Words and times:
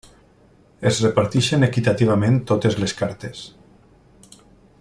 Es 0.91 1.01
reparteixen 1.03 1.67
equitativament 1.67 2.39
totes 2.53 2.81
les 2.85 2.99
cartes. 3.03 3.45